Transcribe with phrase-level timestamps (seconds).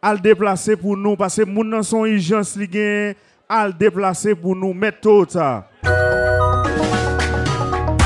[0.00, 3.14] al déplacer pour nous parce que moun nan son urgence li gen
[3.48, 5.68] al déplacer pour nous mettre tout ça.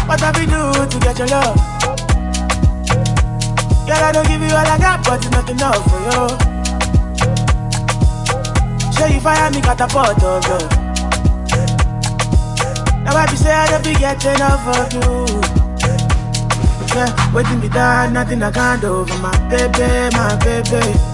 [0.06, 1.56] What have we do to get your love?
[3.86, 6.28] Girl, I don't give you all I got, but it's not enough for you.
[8.92, 10.58] Show you fire me catapult of you.
[13.04, 15.26] Now I be say I don't be getting enough of you.
[16.94, 21.11] Yeah, waiting be done, nothing I can't do for my baby, my baby.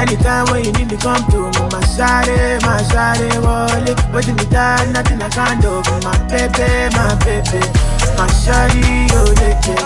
[0.00, 4.00] Anytime when you need me, come to me, my shawty, my shawty, wallet.
[4.14, 7.60] Waiting be done, nothing I can't do my baby, my baby.
[8.16, 8.80] My shawty,
[9.12, 9.76] you the king.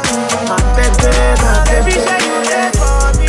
[0.46, 1.10] My baby,
[1.42, 1.90] my baby.
[1.90, 3.26] Baby, say you there for me.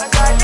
[0.00, 0.36] I got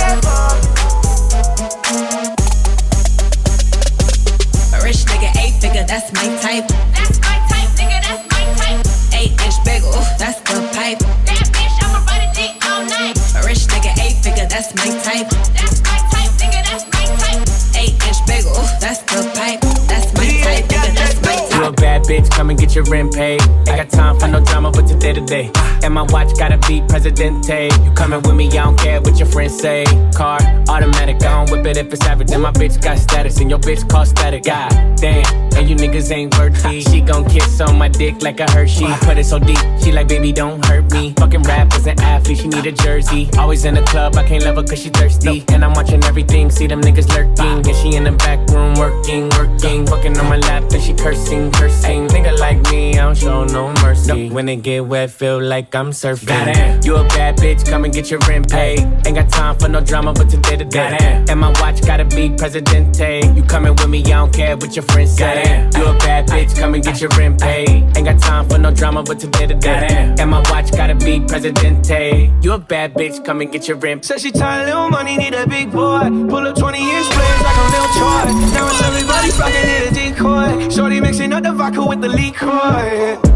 [22.92, 23.61] rent paid.
[23.92, 25.50] Time for no drama, but today to day.
[25.82, 27.68] And my watch gotta be Presidente.
[27.84, 29.84] You coming with me, I don't care what your friends say.
[30.14, 32.30] Car, automatic, I don't whip it if it's average.
[32.32, 34.44] And my bitch got status, and your bitch call static.
[34.44, 35.24] God damn,
[35.56, 36.80] and you niggas ain't worthy.
[36.80, 38.86] She gon' kiss on my dick like a Hershey.
[38.86, 41.12] I put it so deep, she like, baby, don't hurt me.
[41.18, 43.28] Fucking rap as an athlete, she need a jersey.
[43.38, 45.44] Always in the club, I can't love her cause she thirsty.
[45.48, 47.66] And I'm watching everything, see them niggas lurking.
[47.68, 49.86] And she in the back room working, working.
[49.86, 52.08] Fucking on my lap, and she cursing, cursing.
[52.08, 54.30] Nigga like me, I don't show no mercy.
[54.30, 56.28] When it get wet, feel like I'm surfing.
[56.28, 58.80] Goddamn, you a bad bitch, come and get your rent paid.
[59.06, 61.24] Ain't got time for no drama, but today to day.
[61.28, 63.20] And my watch gotta be Presidente.
[63.34, 65.68] You coming with me, I don't care what your friends say.
[65.76, 67.68] You a bad bitch, come and get your rent paid.
[67.96, 70.14] Ain't got time for no drama, but today to day.
[70.18, 72.30] And my watch gotta be Presidente.
[72.42, 74.04] You a bad bitch, come and get your rent.
[74.04, 76.08] Said she tired, little money, need a big boy.
[76.30, 78.32] Pull up 20 inch blades like I'm toy.
[78.54, 80.68] Now it's everybody flocking, in a decoy.
[80.70, 83.31] Shorty mixing up the vodka with the liquor.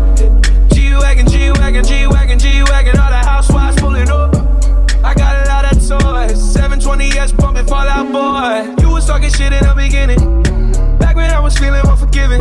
[1.66, 2.99] G-Wagon, G-Wagon, G-Wagon.
[3.00, 4.32] All the housewives pulling up.
[5.03, 6.38] I got a lot of toys.
[6.54, 8.81] 720S pumping Fall Out Boy.
[8.81, 10.44] You was talking shit in the beginning.
[11.00, 12.41] Back when I was feeling unforgiving.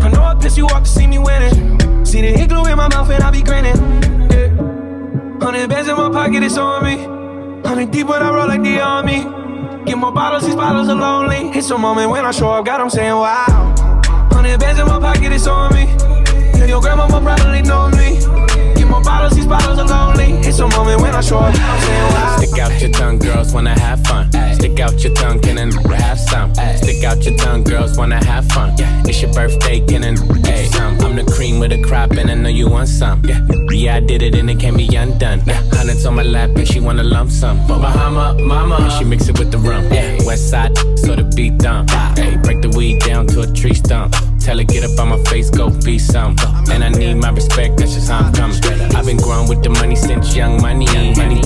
[0.00, 2.06] I know I pissed you off to see me winning.
[2.06, 3.76] See the hit glue in my mouth and I be grinning.
[4.32, 4.48] Yeah.
[5.44, 6.96] Hundred bands in my pocket, it's on me.
[7.68, 9.20] Hundred deep when I roll like the army.
[9.84, 11.50] Get more bottles, these bottles are lonely.
[11.50, 13.74] It's a moment when I show up, God, I'm saying wow.
[14.32, 15.94] Hundred bands in my pocket, it's on me.
[16.66, 18.45] Your grandma probably know me.
[18.96, 20.32] Get more bottles, these bottles are lonely.
[20.46, 22.36] It's a moment when I show up, I'm saying wow.
[22.38, 24.30] Stick out your tongue, girls wanna have fun.
[24.54, 26.54] Stick out your tongue, can and have some.
[26.54, 28.74] Stick out your tongue, girls wanna have fun.
[29.06, 30.98] It's your birthday, can and hey, some.
[31.00, 33.22] I'm the cream with a crop, and I know you want some.
[33.24, 33.40] Yeah,
[33.70, 35.42] yeah, I did it, and it can't be undone.
[35.46, 37.66] Yeah, hundreds on my lap, and she wanna lump some.
[37.66, 39.84] Bahama, mama, and she mix it with the rum.
[39.92, 41.90] Yeah, west side, so the beat dump.
[42.16, 44.14] Hey, break the weed down to a tree stump.
[44.46, 46.36] Tell her get up on my face, go be some.
[46.70, 48.56] And I need my respect, that's just how I'm coming.
[48.94, 50.86] I've been growing with the money since young money.
[51.16, 51.40] Money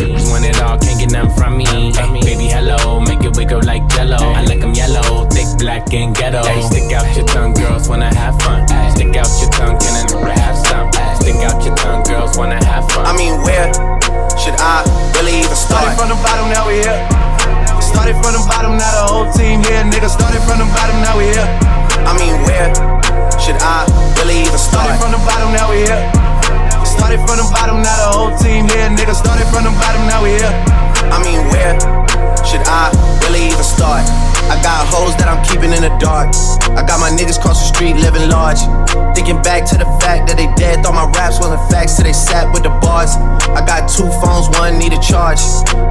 [42.00, 43.16] so they sat with the bars.
[43.52, 45.40] I got two phones, one need a charge.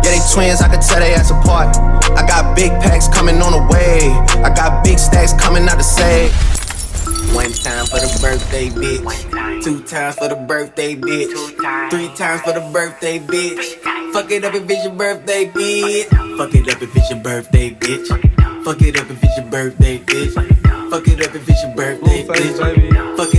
[0.02, 1.78] Yeah, they twins, I could tell they ass apart.
[2.18, 4.09] I got big packs coming on the way.
[4.42, 6.34] I got big stacks coming out to save.
[7.36, 9.06] One time for the birthday bitch.
[9.64, 11.30] Two times for the birthday bitch.
[11.92, 13.78] Three times for the birthday bitch.
[14.12, 16.10] Fuck it up if it's your birthday bitch.
[16.38, 18.07] Fuck it up if it's your birthday bitch.
[18.66, 20.33] Fuck it up if it's your birthday bitch.
[20.89, 23.18] Fuck it up if it's your birthday bitch.
[23.18, 23.38] Fuck it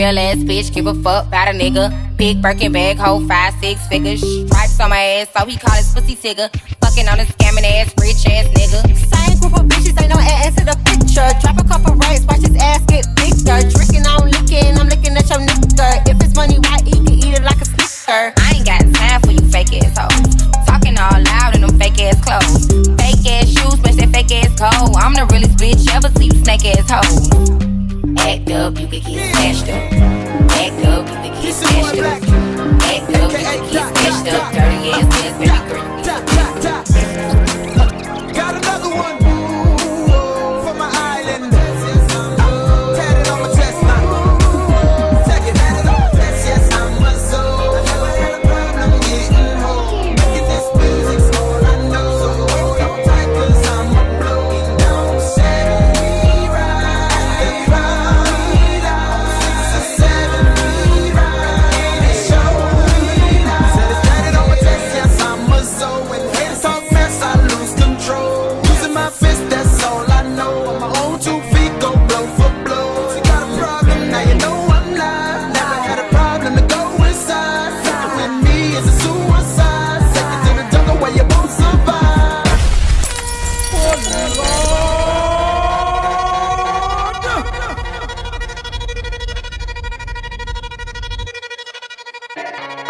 [0.00, 1.92] Real ass bitch, give a fuck about a nigga.
[2.16, 4.22] Big Birkin bag, hold five, six figures.
[4.46, 6.48] Stripes on my ass, so he call his pussy tigger.
[6.80, 8.80] Fucking on a scamming ass, rich ass nigga.
[8.96, 11.28] Same group of bitches, ain't no ass in the picture.
[11.42, 11.99] Drop a couple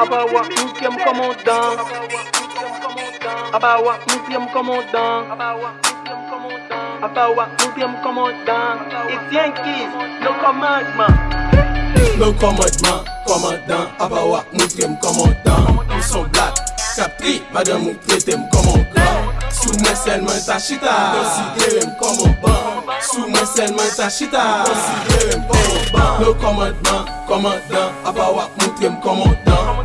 [0.01, 1.77] Abawa, nous pièmes comme on danse.
[3.53, 5.27] Abawa, nous pièmes comme on danse.
[7.03, 7.69] Abawa, nous
[10.23, 11.17] nos commandements.
[12.17, 13.91] Nos commandements, commandant.
[13.99, 15.85] Abawa, nous pièmes comme on danse.
[15.95, 16.55] Nous sommes black.
[16.97, 17.95] Capri, madame, nous
[18.51, 18.71] comme
[20.47, 21.21] ta chita
[23.97, 24.65] ta chita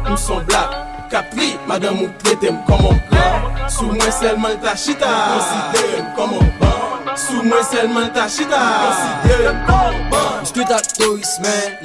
[0.09, 0.69] m son blak
[1.09, 6.49] Kapri, madan mou prete m komon plan Sou mwen selman ta chita, konsidere m komon
[6.59, 11.77] ban Sou mwen selman ta chita, konsidere m komon ban M skrit ak torismen,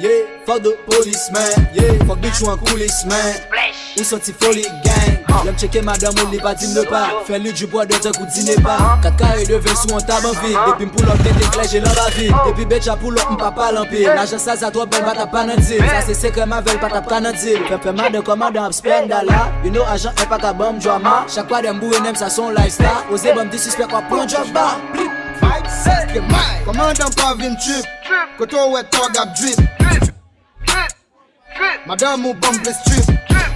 [0.45, 1.69] fok do polismen
[2.05, 3.31] Fok bitch ou an koulismen,
[3.97, 4.90] ou santi foli gen
[5.45, 8.75] Lèm cheke madame ou li patim le pa Fè li djupwa de te koutine pa
[9.03, 11.81] Kat kare de ve sou an taban fi Depi m pou lòk te te kleje
[11.83, 14.85] lòk la vi Depi bet chapou lòk m pa palan pi Najan sa sa to
[14.85, 18.21] bel bat ap kanantil Sa se se kreman vel pat ap kanantil Fè fè madè
[18.27, 21.95] komadan ap spend dala You know ajan e pat ap bom drama Chakwa dem bou
[21.95, 23.07] enem sa son lifestyle.
[23.09, 25.11] Oze bom disuspek wap pon job ba Blip,
[25.41, 27.87] vibe, set, ke mic Komandan pa vin trip
[28.37, 29.59] Koto we tog ap drip.
[31.87, 33.07] Madame ou bom bles trip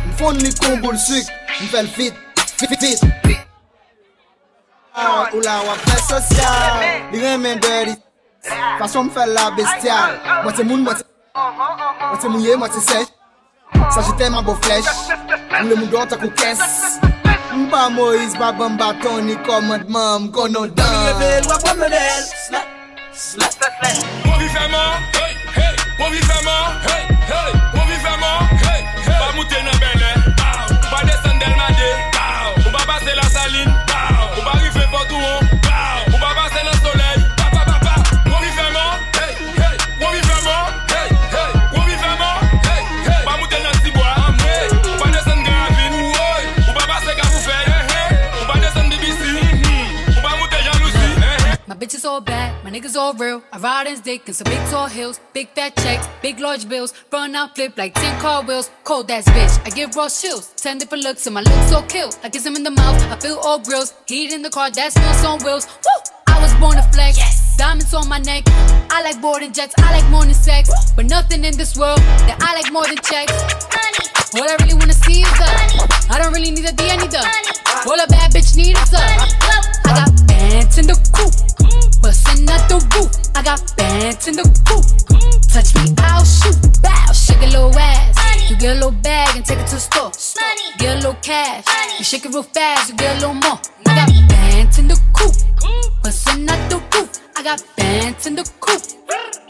[0.06, 2.13] M fon li kon bol sik Mwen fèl fit,
[2.60, 3.00] fit, fit
[4.94, 6.81] ah, Ou la wap fè sosyal
[7.13, 7.94] Li remen dè di
[8.80, 11.07] Fason mwen fè la bestial Mwen te moun, mwen te
[11.40, 13.07] Mwen te mouye, mwen te sech
[13.96, 16.66] Sa jitè mwen bo flech Mwen le moun do an tak ou kes.
[17.54, 21.80] Mwen pa Moïse, mwen ban baton Ni komandman, mwen konon dan Mwen leve lwa pou
[21.80, 22.14] mwen dè.
[54.18, 56.94] Dick in some big tall hills, big fat checks, big large bills.
[57.12, 58.69] Run out flip like 10 car wheels.
[58.84, 60.54] Cold ass bitch, I give raw chills.
[60.57, 62.10] 10 different looks and my looks so kill.
[62.24, 63.94] I kiss him in the mouth, I feel all grills.
[64.07, 65.68] Heat in the car, that smells on wheels.
[65.68, 66.00] Woo!
[66.28, 67.18] I was born to flex.
[67.57, 68.44] Diamonds on my neck.
[68.90, 70.69] I like boarding jets, I like more than sex.
[70.95, 73.36] But nothing in this world that I like more than checks.
[73.76, 74.06] Money.
[74.36, 75.48] All I really wanna see is the.
[75.48, 75.76] money.
[76.10, 77.19] I don't really need a D, I need the.
[77.19, 77.52] money.
[77.88, 79.00] All a bad bitch need is the.
[79.00, 81.34] I got bands in the coop,
[82.06, 83.09] bustin' out the roof.
[83.33, 84.85] I got bands in the coop.
[85.50, 86.56] Touch me, I'll shoot.
[86.83, 88.50] Bow, shake a little ass.
[88.50, 90.12] You get a little bag and take it to the store.
[90.78, 91.66] Get a little cash.
[91.97, 93.59] You shake it real fast, you get a little more.
[93.88, 95.33] I got bands in the coop,
[96.04, 97.15] bustin' out the roof.
[97.37, 98.81] I got bands in the coop,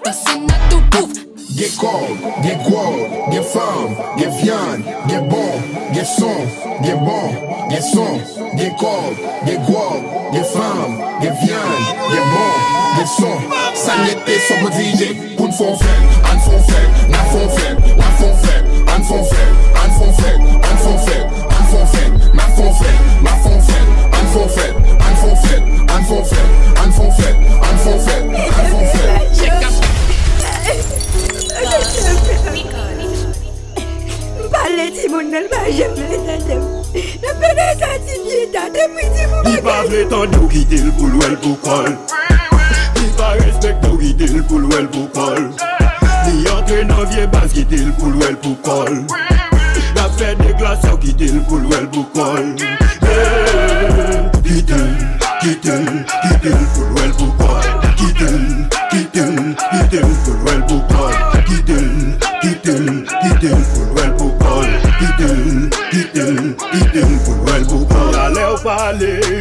[0.03, 1.13] bustin' out the roof.
[1.55, 2.07] Gye kol,
[2.43, 2.95] gye gwol,
[3.31, 5.53] gye fam, gye vyan, gye bon,
[5.93, 6.41] gye son,
[6.83, 7.29] gye bon,
[7.69, 8.17] gye son,
[8.57, 9.13] gye kol,
[9.45, 10.01] gye gwol,
[10.33, 11.75] gye fam, gye vyan,
[12.09, 12.55] gye bon,
[12.97, 13.39] gye son.
[13.85, 18.17] Sanye te sop mwen DJ, koun fon fèl, an fon fèl, nan fon fèl, nan
[18.19, 18.63] fon fèl,
[18.95, 20.34] an fon fèl, an fon fèl.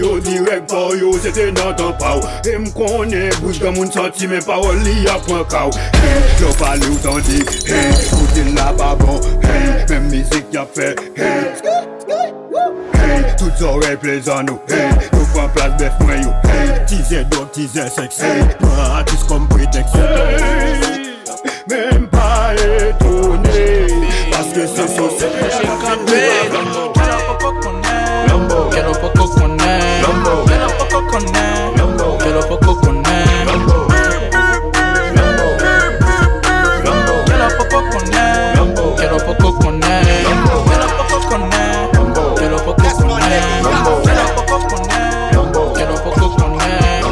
[0.00, 2.34] yo direk pa yo Se te nan tan pa ou.
[2.44, 5.84] E m konen bouj kan moun santi men pa ou li apwen ka ou.
[6.04, 10.64] Hey, yo pale ou tan di Hey, koutil la pa bon Hey, men mizik ya
[10.74, 11.52] fe Hey,
[12.94, 17.50] hey, tout zorey plezan nou Hey, yo pan plas bef mwen yo Hey, tizen dog,
[17.56, 21.14] tizen seks Hey, pran atis kom preteks Hey,
[21.70, 23.68] men pa etone
[24.32, 25.32] Paske se sose
[25.84, 26.20] Lambo,
[26.52, 26.92] lambo,
[28.28, 29.33] lambo
[31.14, 31.72] con él.
[32.18, 33.02] Quiero poco con él.
[37.24, 38.54] Quiero poco con él.
[38.96, 40.02] Quiero poco con él.
[40.06, 41.62] Quiero poco con él.
[42.36, 43.40] Quiero poco con él.
[43.94, 45.22] Quiero poco con él.
[45.74, 47.02] Quiero poco con él.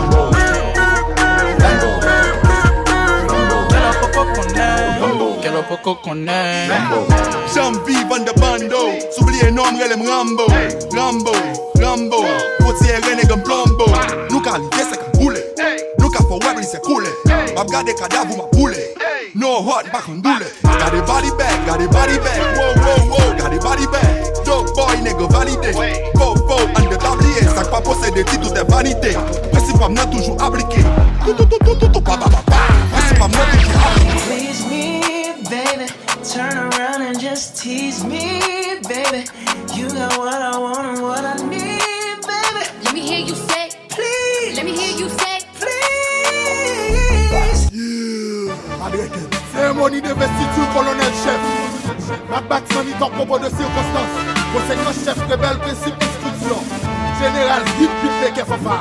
[3.69, 4.81] Quiero poco con él.
[5.41, 6.73] Quiero poco con él.
[7.55, 8.79] J'en vive an de bando
[9.11, 10.47] Soubliye nom relem Rambo Rambo,
[17.63, 18.75] Map gade kadav ou ma boule
[19.37, 22.59] No hot bak an doule Gade body bag, gade body bag.
[22.59, 24.35] Wow, wow, wow, gade body bag.
[24.45, 25.71] Dog boy nègre valide
[26.19, 28.25] Fo, fo, an de tablier Sak pa posede
[28.69, 29.15] vanite
[29.95, 30.83] nan toujou aplike
[32.03, 32.61] pa, pa, pa, pa.
[33.31, 35.87] Nan toujou aplike Please me, baby.
[36.25, 38.41] Turn around and just tease me,
[38.89, 39.23] baby.
[39.75, 40.82] You got what I want
[49.83, 51.41] cérémonie d'investiture colonel-chef.
[52.31, 54.17] La bac sanitaire propos de circonstances.
[54.53, 56.57] Conséquence chef rebelle, principe d'instruction.
[57.21, 58.79] Général Guy Pipe Kefafa.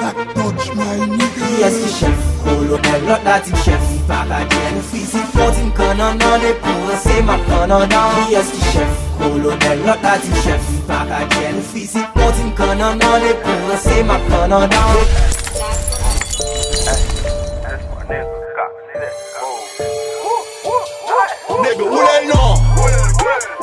[0.00, 1.46] Zach touch my nigga.
[1.58, 2.18] Yes, ki chef.
[2.44, 3.80] Kolonel lot la dik chef.
[4.08, 6.92] Papa gen ou fizik fontin konan nan epou.
[7.02, 8.28] Se ma konan nan.
[8.30, 9.00] Yes, ki chef.
[9.20, 10.68] Kolonel lot la dik chef.
[10.88, 13.80] Papa gen ou fizik fontin konan nan epou.
[13.80, 15.43] Se ma konan nan.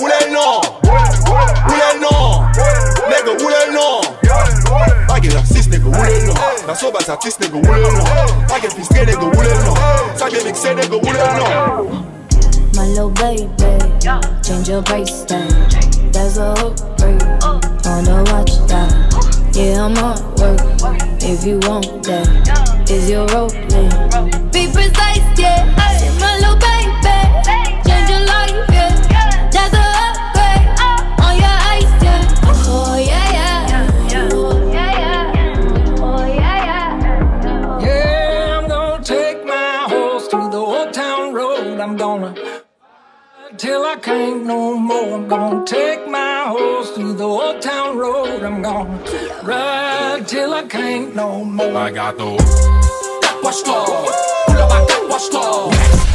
[0.01, 2.41] Où les noms Où les noms
[3.07, 4.01] Nigga, où les noms
[5.13, 6.33] I get a raciste, nigga, où les noms
[6.67, 8.03] La soba artiste, nigga, où les noms
[8.49, 9.19] I get fisqué, nigga,
[10.15, 12.01] Ça get mixé, nigga, où les noms
[12.73, 13.47] My little baby,
[14.43, 15.05] change your tag.
[16.11, 17.21] That's a hook break.
[17.85, 18.89] Wanna watch that?
[19.53, 20.61] Yeah, I'm on work.
[21.21, 23.27] If you want that, is your?
[24.51, 24.65] Be
[44.01, 45.15] can't no more.
[45.15, 48.43] I'm gonna take my horse through the old town road.
[48.43, 48.97] I'm gonna
[49.43, 51.75] ride till I can't no more.
[51.75, 52.25] I got the
[53.43, 53.85] Watch go,
[54.47, 56.10] pull up, I got watch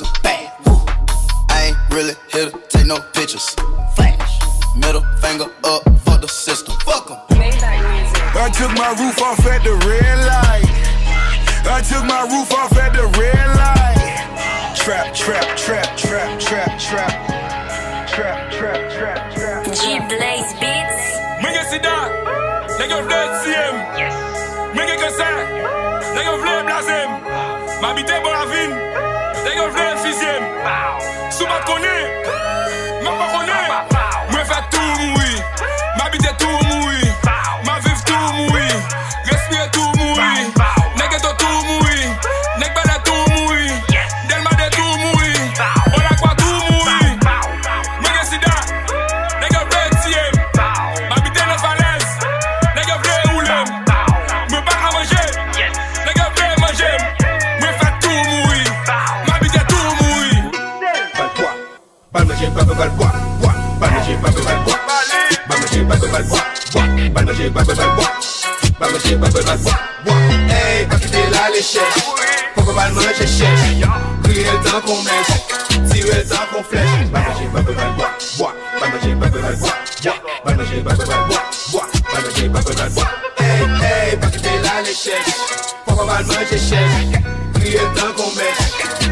[0.00, 0.78] then dismiss Woo.
[1.50, 3.48] I ain't really here to take no pictures.
[3.96, 4.32] Flash.
[4.76, 6.74] Middle finger up for the system.
[6.80, 7.18] Fuck 'em.
[8.34, 10.70] I took my roof off at the red light.
[11.66, 14.76] I took my roof off at the red light.
[14.76, 17.12] Trap, trap, trap, trap, trap, trap.
[18.08, 19.64] Trap, trap, trap, trap.
[19.64, 21.02] G Blaze Beats.
[21.42, 21.96] Mwen gen sida,
[22.78, 23.74] nèg yo vle siem
[24.74, 25.38] Mwen gen kanser,
[26.14, 27.10] nèg yo vle blasem
[27.82, 28.44] M'habite bon la
[31.62, 32.04] Mwen pa konen,
[33.02, 33.66] mwen pa konen
[34.30, 35.42] Mwen fè tou moui,
[35.96, 36.61] mwen bite tou
[65.92, 67.12] bubble bubble walk, walk.
[67.14, 68.12] Bal manger, bubble bubble walk.
[68.80, 70.16] Bal manger, bubble bubble walk, walk.
[70.48, 71.82] Hey, pas quitter la léchette.
[72.54, 73.44] Pourquoi bal manger chèche?
[74.22, 75.34] Crier le temps qu'on mèche,
[75.90, 77.10] tirer le temps qu'on flèche.
[77.12, 78.54] Bal manger, bubble bubble walk, walk.
[78.80, 80.18] Bal manger, bubble bubble walk, walk.
[80.44, 81.88] Bal manger, bubble bubble walk, walk.
[82.12, 83.12] Bal manger, bubble bubble walk.
[83.38, 85.28] Hey, hey, pas quitter la léchette.
[85.84, 87.20] Pourquoi bal manger chèche?
[87.54, 88.64] Crier le temps qu'on mèche,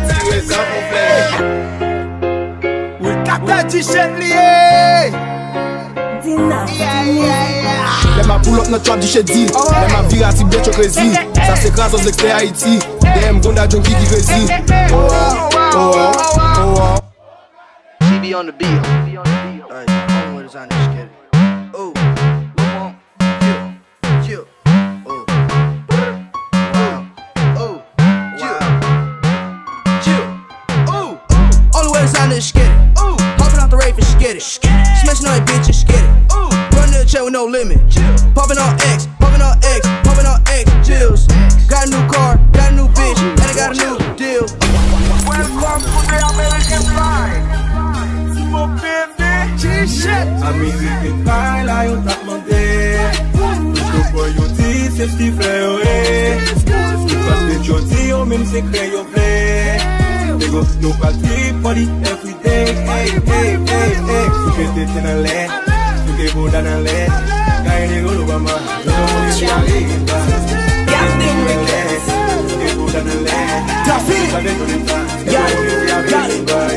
[0.08, 1.36] tirer le temps qu'on flèche.
[3.00, 5.12] Oui, capteur du chef lié.
[8.16, 11.08] Lèm a pull up nan trap di chedi Lèm a vira si bè chok rezi
[11.46, 14.40] Sa se kras os lèk te Haiti Dèm gonda jonki ki rezi
[14.92, 16.60] Oh oh, oh oh, oh.
[16.60, 16.96] Oh
[18.08, 18.68] She be on the beat.
[19.70, 20.89] Alright, I'm with us on this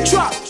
[0.04, 0.44] Trap.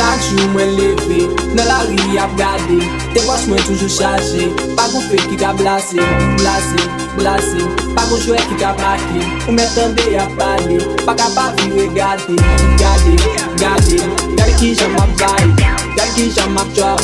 [0.00, 2.78] Chak jou mwen leve, nan la ri ap gade
[3.14, 4.46] Te wach mwen toujou chaje
[4.78, 5.98] Pa kon fe ki ka blase,
[6.40, 6.82] blase,
[7.18, 11.44] blase Pa kon jwe ki ka make, ou men tende ap pale Pa ka pa
[11.58, 12.36] viwe gade,
[12.80, 13.14] gade,
[13.60, 13.98] gade
[14.38, 15.50] Gade ki jan map baye,
[15.98, 17.00] gade ki jan map chop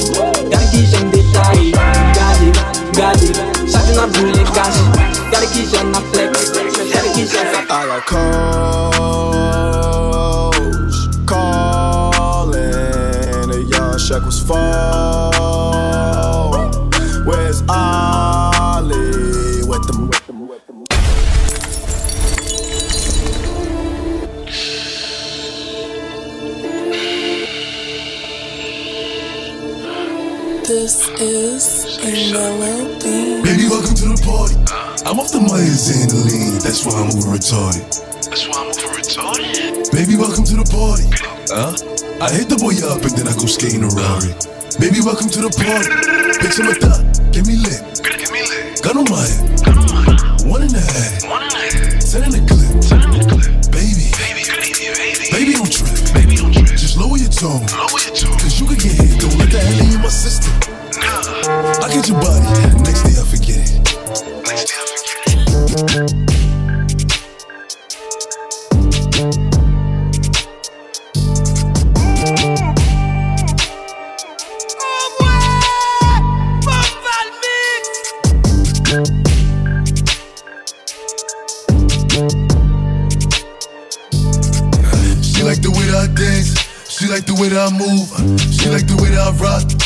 [0.53, 1.73] Gade ki jan detaye,
[2.17, 2.49] gade,
[2.97, 3.31] gade
[3.67, 4.81] Chak jou nan boule cash,
[5.35, 6.36] gade ki jan na flex
[7.19, 7.23] I
[7.71, 8.05] got
[10.53, 12.61] coach calling.
[13.49, 15.33] The young shekels fall.
[17.25, 18.06] Where's Ollie?
[30.67, 33.39] This is a melody.
[33.47, 34.59] Baby, welcome to the party.
[35.07, 37.87] I'm off the Myers and the lean, that's why I'm over retarded.
[38.27, 39.87] That's why I'm over retarded.
[39.95, 41.07] Baby, welcome to the party.
[41.55, 41.71] Huh?
[42.19, 44.35] I hit the boy up and then I go skating a Rari.
[44.83, 45.87] Baby, welcome to the party.
[46.43, 46.99] Bitch, I'm a thot,
[47.31, 48.03] get me lit.
[48.03, 48.83] Get me lit.
[48.83, 50.51] Gun on my head.
[50.51, 51.31] One in the head.
[51.31, 52.03] One in the head.
[52.03, 52.75] Ten in the clip.
[52.83, 53.55] Ten in the clip.
[53.71, 55.27] Baby, Baby, baby, baby.
[55.31, 55.95] baby, don't trip.
[56.11, 56.75] Baby, don't trip.
[56.75, 57.63] Just lower your tone.
[57.71, 58.35] Lower your tone.
[58.43, 59.15] Cause you can get hit.
[59.23, 60.56] Don't let that hell in my system.
[61.97, 62.45] Your body.
[62.85, 63.81] Next day I forget it.
[64.45, 66.27] Next day I forget it.
[85.23, 86.55] She like the way that I dance.
[86.91, 88.09] She like the way that I move.
[88.53, 89.86] She like the way that I rock.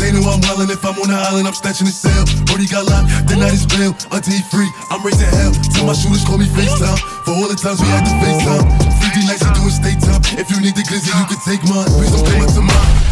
[0.00, 0.72] they know I'm wildin'.
[0.72, 2.24] If I'm on the island, I'm snatching the cell.
[2.48, 3.92] Brody got locked, the night is bail.
[4.10, 5.52] Until he free, I'm raising hell.
[5.76, 6.98] Till my shooters call me FaceTime.
[7.28, 8.64] For all the times we had to FaceTime.
[8.98, 10.24] Free D nights, you doing state time.
[10.40, 11.86] If you need the glizzy, you can take mine.
[11.92, 13.10] Please don't come up to mine.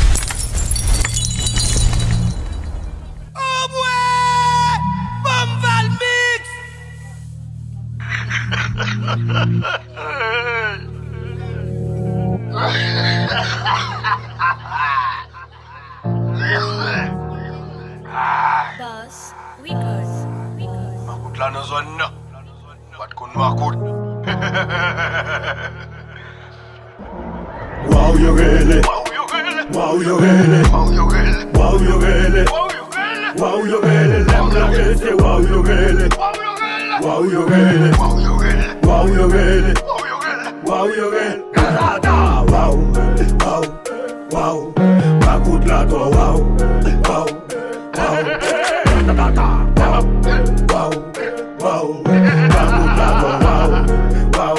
[18.79, 20.09] Boss, we good.
[20.57, 20.97] We good.
[21.07, 22.13] Makut la nan zon nan.
[22.99, 23.77] Wat kon makut.
[27.91, 28.81] Wow, you really.
[28.81, 29.09] Wow,
[29.73, 32.45] Wow yo rele Wow yo rele Wow yo rele
[33.37, 36.09] Wow yo rele Lem la rele se wow yo rele
[37.01, 39.75] Wow yo rele Wow yo rele Wow yo rele
[40.65, 42.77] Wow yo rele Gazada Wow
[43.41, 43.65] Wow
[44.33, 46.37] Wow Makout la to waw,
[47.05, 47.27] waw,
[47.99, 48.17] waw.
[48.97, 50.05] Tatatata, waw,
[50.73, 50.93] waw,
[51.61, 51.87] waw
[52.55, 53.73] Makout la to waw,
[54.39, 54.59] waw,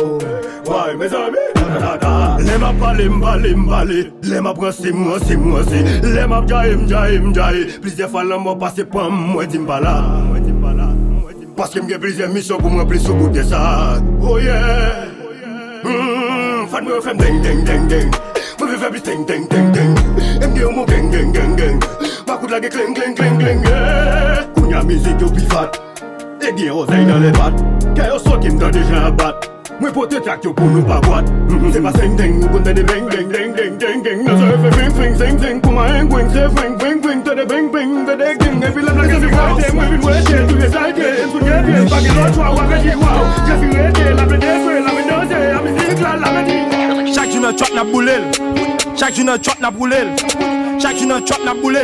[0.69, 0.89] waw.
[0.99, 5.65] Me zami, tatatata Le ma pale mbale mbale Le ma pran si mwen si mwen
[5.65, 9.95] si Le ma jaye mjaye mjaye Plizye falan mwen pase pan mwen di mbala
[11.57, 15.09] Paske mge plizye misyon pou mwen plis sou boute sa Oh yeah.
[15.81, 18.28] Hmm, Fan mwen fèm deng deng deng deng
[18.69, 19.91] vive bi teng teng teng teng.
[20.49, 21.79] Mde yo mou geng geng geng geng.
[22.27, 23.59] Bakout lage kleng kleng kleng kleng
[24.55, 25.69] Kounya mizik yo pi fat.
[26.41, 27.53] E gen ozay dan le bat.
[27.95, 29.35] Kè yo sot im dan dejan a bat.
[29.79, 31.71] Mwen pote trak yo pou nou pa bat mm-hmm.
[31.71, 34.69] Se pa seng teng nou konten de beng beng beng beng beng beng Nase fe
[34.77, 35.61] feng feng seng seng.
[35.61, 37.08] Kouma eng weng se feng feng feng.
[37.39, 38.61] the bing bing, the day king.
[38.61, 41.45] Every level like every right there, we've been waiting to get side there, into the
[41.45, 41.89] day.
[41.89, 43.47] Back in our town, walk a shit wow.
[43.47, 46.21] Just be waiting, like the day fail, like we know say, I'm in the clan,
[46.21, 47.13] like a thing.
[47.13, 48.15] Chaque jour, notre chop n'a boulé.
[48.97, 49.97] Chaque jour, notre chop n'a boulé.
[50.79, 51.79] Chaque jour, notre chop n'a boulé.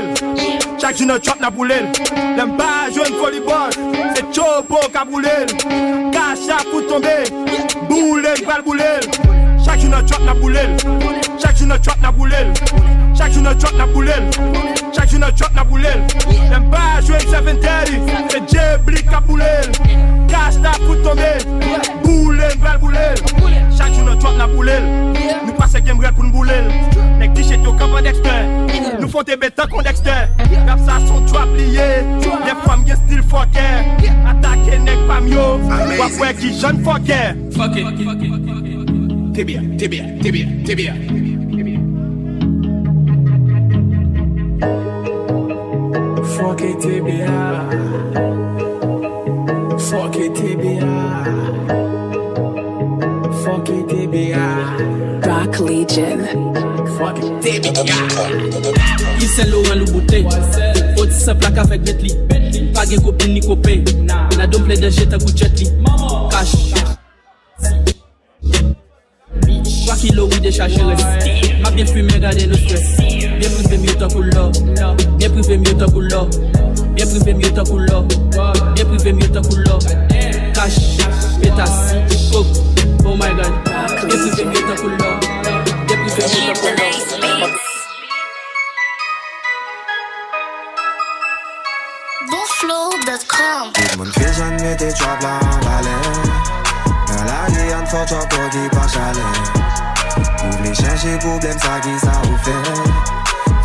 [0.78, 1.76] Chaque jour, notre chop n'a boulé.
[2.38, 3.72] L'aime pas jouer une volleyball,
[4.14, 5.30] c'est Chopo qui a boulé.
[6.12, 7.24] Cacha pour tomber,
[7.90, 8.84] boulé, pas le boulé.
[9.64, 10.60] Chaque jour, notre chop n'a boulé.
[11.42, 12.36] Chaque jour, notre chop n'a boulé.
[13.18, 14.12] Chaque jour, notre chop n'a boulé.
[15.16, 16.00] si nan chok nan boulel
[16.50, 18.00] Dem pa jwen 730,
[18.30, 19.72] fe jeblik ka boulel
[20.32, 21.32] Kas la fout tombe,
[22.04, 23.16] boulel mvel boulel
[23.78, 24.88] Chak joun nan chok nan boulel,
[25.46, 26.68] nou pase gem rel pou nou boulel
[27.20, 28.50] Nek di chet yo kaban dekster,
[29.00, 30.28] nou fonte betan kon dekster
[30.68, 31.88] Rap sa son chwa pliye,
[32.46, 33.68] de fam gen stil fokè
[34.34, 35.48] Atake nek pam yo,
[36.00, 37.22] wapwe ki jen fokè
[37.56, 38.74] Fokè, fokè, fokè
[39.36, 41.25] Tebya, tebya, tebya, tebya
[46.56, 47.28] Fuck it, TBA.
[49.90, 50.96] Fuck it, TBA.
[53.44, 55.26] Fuck it, TBA.
[55.28, 56.24] Rock Legion.
[56.96, 58.00] Fuck it, TBA.
[59.20, 60.30] Ki sen Laurent lou bouteille
[60.98, 63.84] Oti se plak avek Bentley Pa gen kopin ni kope
[64.38, 65.68] Na don ple de jeta kou jet li
[66.32, 66.95] Cash
[70.06, 70.80] kilo ou de chache
[71.64, 72.98] Ma bien fume gade nou stres
[73.40, 74.24] Bien prive tan kou
[75.18, 76.28] Bien prive myo tan kou lor.
[76.94, 78.06] Bien prive myo tan kou lor.
[78.76, 79.80] Bien prive myo tan kou lor.
[80.54, 80.98] Kash,
[81.42, 81.96] petas,
[82.32, 82.46] kok,
[83.06, 83.54] oh my god.
[84.06, 85.18] Bien prive myo tan kou lor.
[85.88, 87.50] Bien prive myo tan kou lor.
[92.30, 93.66] Bonflow.com
[93.98, 96.00] Mon fil jan me te chwa blan balen
[97.10, 99.95] Nan la li an fò chwa kò ki pa
[100.52, 102.64] Trouve les changer problème ça qui ça ou fait.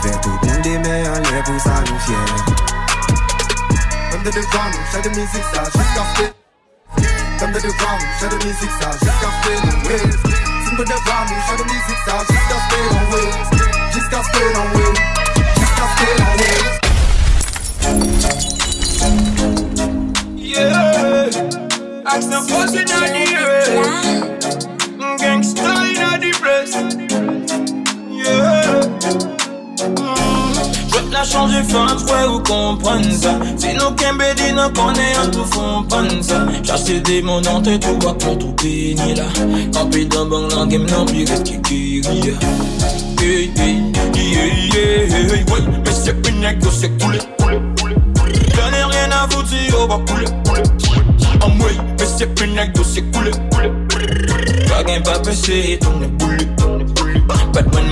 [0.03, 0.77] Faire tout le des
[1.09, 2.27] en pour ça nous fier.
[4.23, 5.01] De devant nous, j'ai
[5.41, 6.33] ça jusqu'à fait
[7.41, 8.37] Même de devant nous, j'ai de
[8.79, 9.59] ça jusqu'à fait
[10.77, 11.41] de devant nous,
[11.89, 12.89] j'ai ça jusqu'à fait
[13.95, 14.65] Jusqu'à fait non
[15.59, 16.17] Jusqu'à fait
[20.37, 21.31] Yeah,
[22.49, 24.30] force the.
[31.21, 33.39] a changé fin ouais ou comprenne ça.
[33.57, 37.41] Sinon Kembedi n'en connaît un tout fond panza Chasse des mots
[37.79, 39.25] tout quoi pour tout pénis là.
[39.73, 41.43] Campé dans bon langue et m'en pire est-ce
[45.85, 46.23] Mais c'est
[46.73, 47.95] c'est coulé coulé coulé
[48.85, 50.63] rien à vous dire oh bah coulé coulé
[51.43, 51.51] En
[51.99, 52.35] mais c'est
[52.85, 53.31] c'est coulé
[54.69, 56.39] Pas gain pas tourne boule
[57.53, 57.85] Batman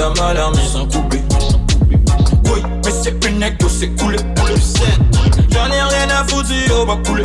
[0.00, 0.55] à ma larme
[3.78, 4.84] C'est coulé, tu sais.
[5.50, 7.24] J'en ai rien à foutre, bah, yo, va couler.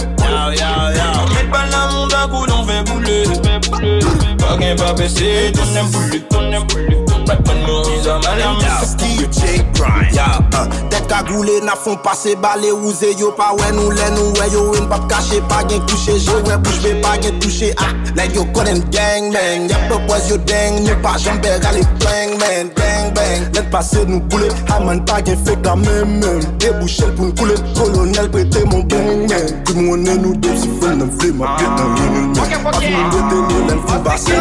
[4.51, 8.59] Agen pa bese, tonen pou li, tonen pou li Batman nou iza manan
[8.99, 10.25] DJ Prime Ya,
[10.57, 14.33] uh, tek ka goule na fon pase bale ouze Yo pa wè nou lè nou
[14.35, 17.71] wè yo wè pap kache Pa gen kouche, yo wè bouche be pa gen touche
[17.77, 21.85] Ah, like yo konen gang man Ya pe waz yo deng, nou pa jambe gale
[22.03, 26.43] bang man Bang bang, let pase nou goule Haman pa gen fek da men men
[26.59, 31.15] Debouchel pou nou koule, kolonel prete mon gang men Kou mounen nou depsi fen nan
[31.21, 34.40] vle ma pet nan yon men Pas moun bete nou len fou basen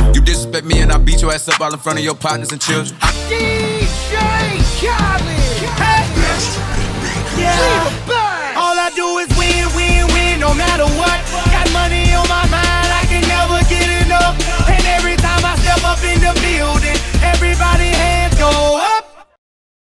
[0.13, 2.51] You disrespect me and I beat your ass up all in front of your partners
[2.51, 2.95] and children.
[3.29, 3.87] DJ
[4.79, 6.03] Khaled, hey,
[7.39, 8.57] yeah.
[8.57, 11.17] All I do is win, win, win, no matter what.
[11.53, 14.35] Got money on my mind, I can never get enough.
[14.67, 19.00] And every time I step up in the building, everybody hands go up.